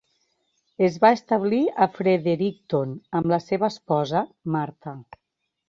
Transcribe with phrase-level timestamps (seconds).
[0.87, 4.25] Es va establir a Fredericton amb la seva esposa,
[4.59, 4.99] Martha.